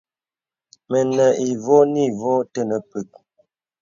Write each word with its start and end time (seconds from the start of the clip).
Mənə 0.89 1.25
ivɔ̄ɔ̄ 1.49 1.89
nì 1.93 2.03
vɔ̄ɔ̄ 2.19 2.45
tənə 2.53 2.77
pək. 2.89 3.09